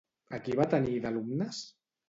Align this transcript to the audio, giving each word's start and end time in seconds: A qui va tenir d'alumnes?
A 0.37 0.39
qui 0.47 0.55
va 0.61 0.65
tenir 0.71 0.97
d'alumnes? 1.05 1.63